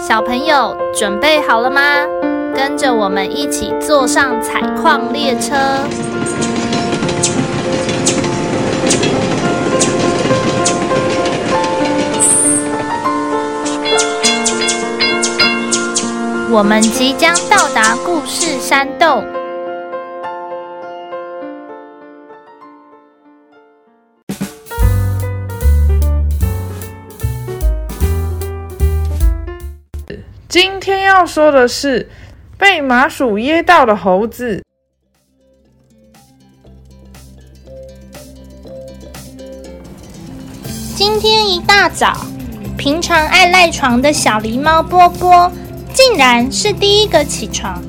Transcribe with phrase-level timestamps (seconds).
[0.00, 2.06] 小朋友准备好了吗？
[2.54, 5.54] 跟着我们一起坐上采矿列车。
[16.50, 19.39] 我们即将到达故事山洞。
[30.50, 32.10] 今天要说的是
[32.58, 34.64] 被麻薯噎到的猴子。
[40.96, 42.26] 今天一大早，
[42.76, 45.52] 平常爱赖床的小狸猫波波，
[45.94, 47.80] 竟然是第一个起床。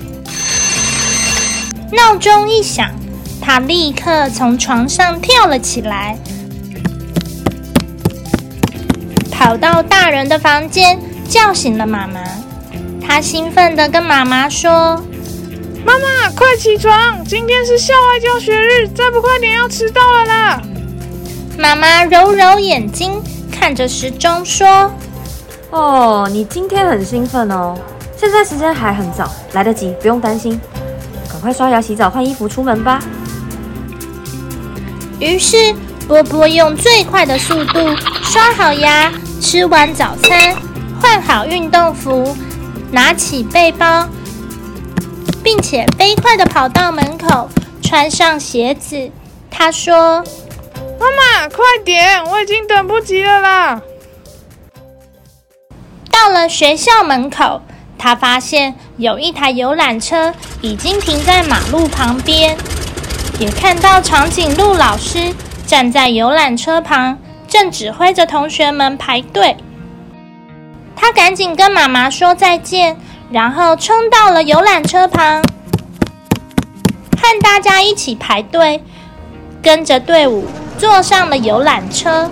[1.91, 2.91] 闹钟一响，
[3.41, 6.15] 它立刻从床上跳了起来，
[9.31, 12.21] 跑到大人的房间，叫醒了妈妈。
[13.13, 14.71] 他兴奋地跟妈妈说
[15.85, 17.21] ：“妈妈，快起床！
[17.25, 20.61] 今天是校外教学日，再不快点要迟到了啦！”
[21.59, 24.89] 妈妈揉揉眼睛，看着时钟说
[25.71, 27.77] ：“哦，你今天很兴奋哦。
[28.15, 30.57] 现在时间还很早，来得及，不用担心。
[31.29, 33.03] 赶快刷牙、洗澡、换衣服，出门吧。”
[35.19, 35.57] 于是
[36.07, 40.55] 波波用最快的速度刷好牙，吃完早餐，
[41.01, 42.33] 换好运动服。
[42.91, 44.07] 拿起背包，
[45.41, 47.49] 并且飞快的跑到门口，
[47.81, 49.09] 穿上鞋子。
[49.49, 50.23] 他说
[50.99, 53.81] ：“妈妈，快点，我已经等不及了啦！”
[56.11, 57.61] 到了学校门口，
[57.97, 62.57] 他发现有一台游览车已经停在马路旁边，
[63.39, 65.33] 也看到长颈鹿老师
[65.65, 67.17] 站在游览车旁，
[67.47, 69.55] 正指挥着同学们排队。
[71.01, 72.95] 他赶紧跟妈妈说再见，
[73.31, 75.41] 然后冲到了游览车旁，
[77.17, 78.83] 和大家一起排队，
[79.63, 80.45] 跟着队伍
[80.77, 82.29] 坐上了游览车。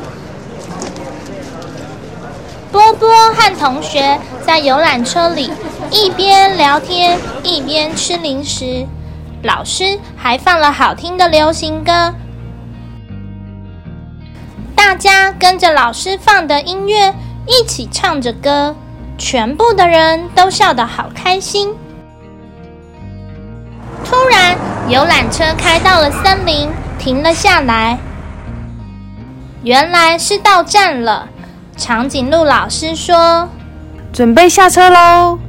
[2.71, 5.51] 波波和同学在游览车里
[5.89, 8.85] 一边聊天一边吃零食，
[9.41, 12.13] 老师还放了好听的流行歌，
[14.75, 17.11] 大家跟着老师放的音乐。
[17.49, 18.75] 一起唱着歌，
[19.17, 21.73] 全部的人都笑得好开心。
[24.05, 24.55] 突然，
[24.87, 27.97] 游览车开到了森林，停了下来。
[29.63, 31.27] 原来是到站了。
[31.75, 33.49] 长颈鹿老师说
[34.13, 35.39] ：“准备下车喽。”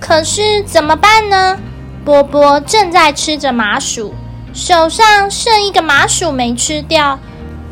[0.00, 1.56] 可是怎么办呢？
[2.04, 4.12] 波波正在吃着麻薯，
[4.52, 7.18] 手上剩一个麻薯没吃掉。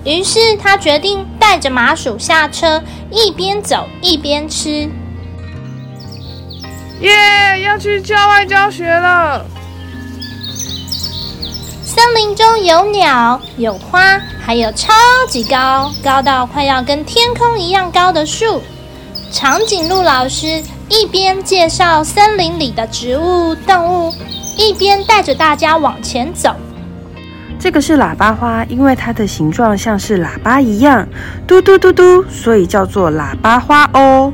[0.04, 4.88] 于是他决定带着麻薯下车，一边走一边吃。
[7.00, 7.60] 耶！
[7.62, 9.44] 要去郊外教学了。
[11.84, 14.92] 森林中有鸟、有花，还有超
[15.28, 18.62] 级高，高到快要跟天空一样高的树。
[19.32, 24.14] 长颈鹿老师一边介绍森林里的植物、动物，
[24.56, 26.54] 一边带着大家往前走。
[27.64, 31.08] 这个是喇叭花，因为它的形状像是喇叭一样，
[31.46, 34.30] 嘟嘟嘟嘟，所以叫做喇叭花哦。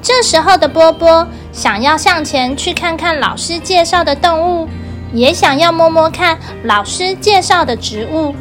[0.00, 4.68] 这时候的波波想要向前去看看老师介绍的动物，
[5.12, 8.32] 也想要摸摸看老师介绍的植物，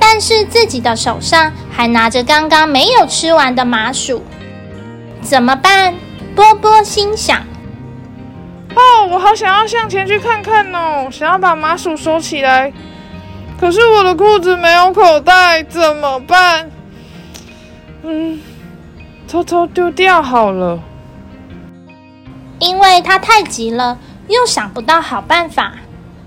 [0.00, 4.20] 但是自己的手上还拿着刚刚没有吃完的麻薯，
[5.22, 5.94] 怎么办？
[6.34, 7.40] 波波心想。
[8.74, 12.72] 哦，我好想要向前去看看哦，想要把麻薯收起来。
[13.58, 16.70] 可是我的裤子没有口袋，怎么办？
[18.02, 18.40] 嗯，
[19.28, 20.80] 偷偷丢掉好了。
[22.58, 23.98] 因为他太急了，
[24.28, 25.74] 又想不到好办法，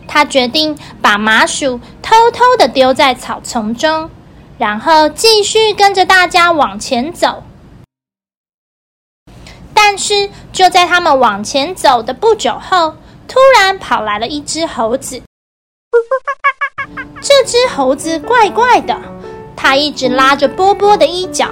[0.07, 4.09] 他决定把麻薯偷偷的丢在草丛中，
[4.57, 7.43] 然后继续跟着大家往前走。
[9.85, 12.95] 但是就在他们往前走的不久后，
[13.27, 15.21] 突然跑来了一只猴子。
[17.21, 18.97] 这只猴子怪怪的，
[19.57, 21.49] 它一直拉着波波的衣角。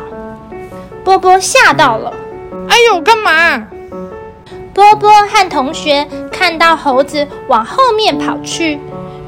[1.04, 2.14] 波波吓到了，
[2.70, 3.68] 哎呦，干嘛？
[4.74, 8.80] 波波和同学看到猴子往后面跑去，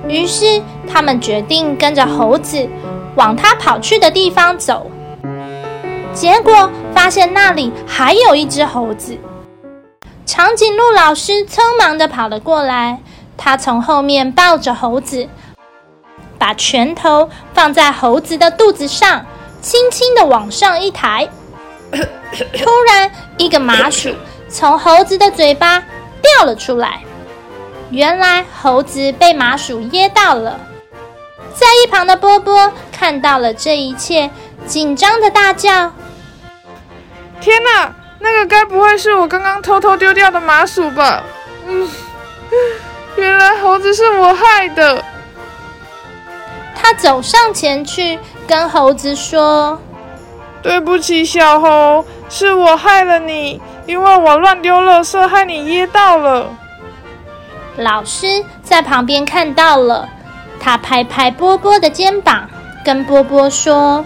[0.07, 2.65] 于是他们决定跟着猴子
[3.17, 4.89] 往他跑去的地方走。
[6.13, 9.18] 结果发现那里还有一只猴子。
[10.25, 13.00] 长颈鹿老师匆忙的跑了过来，
[13.36, 15.27] 他从后面抱着猴子，
[16.38, 19.25] 把拳头放在猴子的肚子上，
[19.62, 21.27] 轻轻的往上一抬。
[21.92, 24.13] 突然，一个麻薯
[24.50, 25.83] 从猴子的嘴巴
[26.21, 27.01] 掉了出来。
[27.89, 30.59] 原来猴子被麻薯噎到了。
[31.54, 34.31] 在一旁的波波看到了这一切，
[34.66, 35.92] 紧张的大叫
[37.44, 37.94] ：“天哪！
[38.19, 41.22] 那个该不会是我刚刚偷偷丢掉的麻薯吧？”
[41.68, 41.90] 嗯，
[43.18, 45.04] 原来猴子是我害的。
[46.74, 48.18] 他走上前去，
[48.48, 49.78] 跟猴子说
[50.63, 56.48] ：“对不起，小猴，是我害了你，因为我乱丢垃圾，害你噎到了。”
[57.75, 60.07] 老师在旁边看到了，
[60.62, 62.50] 他拍拍波波的肩膀，
[62.86, 64.06] 跟波波说：“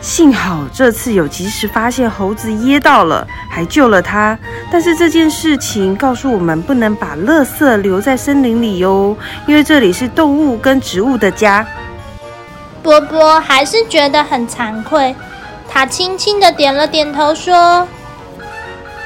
[0.00, 4.38] 幸好这次有及时发现猴子噎到了，还救了它。
[4.70, 9.16] 但是这件事情告诉我们，不能把垃圾留在森林里哟，
[9.46, 11.66] 因为这里是动物跟植物的家。”
[12.82, 15.14] 波波还是觉得很惭愧，
[15.68, 17.86] 他轻轻的点了点头，说。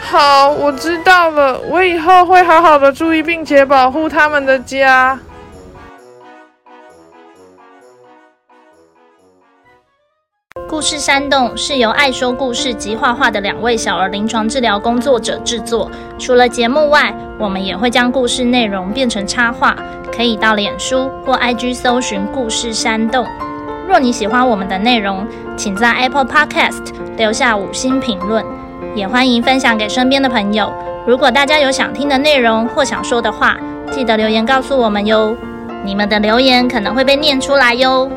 [0.02, 1.58] 好，我知道了。
[1.60, 5.18] 我以后会好好的注意，并且保护他们的家。
[10.70, 15.90] 故事山洞是由爱说故事及画画的两位小儿临床治疗工作者制作。
[16.16, 19.76] 除了节目外，我们也会将故事内容变成插画，
[20.16, 23.26] 可以到脸书或 IG 搜寻“故事山洞”。
[23.88, 25.26] 若你喜欢我们的内容，
[25.56, 26.84] 请在 Apple Podcast
[27.16, 28.44] 留下五星评论。
[28.94, 30.72] 也欢迎分享给身边的朋友。
[31.04, 33.58] 如果大家有想听的内容或想说的话，
[33.90, 35.36] 记得留言告诉我们哟。
[35.84, 38.08] 你们的留言可能会被念出来哟。